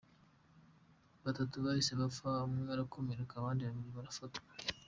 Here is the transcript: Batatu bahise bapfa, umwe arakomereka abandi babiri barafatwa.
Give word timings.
Batatu 1.23 1.55
bahise 1.65 1.91
bapfa, 2.01 2.29
umwe 2.45 2.69
arakomereka 2.75 3.33
abandi 3.37 3.61
babiri 3.67 3.89
barafatwa. 3.97 4.43